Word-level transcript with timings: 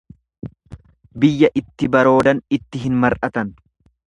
Biyya 1.25 1.51
itti 1.63 1.91
baroodan 1.97 2.43
itti 2.59 2.83
hin 2.89 3.01
mar'atan. 3.05 3.55